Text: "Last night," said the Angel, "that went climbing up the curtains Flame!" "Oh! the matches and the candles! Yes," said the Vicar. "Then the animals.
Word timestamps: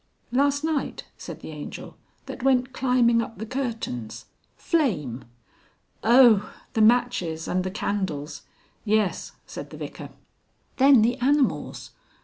"Last 0.31 0.63
night," 0.63 1.03
said 1.15 1.41
the 1.41 1.51
Angel, 1.51 1.95
"that 2.25 2.41
went 2.41 2.73
climbing 2.73 3.21
up 3.21 3.37
the 3.37 3.45
curtains 3.45 4.25
Flame!" 4.55 5.25
"Oh! 6.03 6.51
the 6.73 6.81
matches 6.81 7.47
and 7.47 7.63
the 7.63 7.69
candles! 7.69 8.41
Yes," 8.83 9.33
said 9.45 9.69
the 9.69 9.77
Vicar. 9.77 10.09
"Then 10.77 11.03
the 11.03 11.17
animals. 11.17 11.91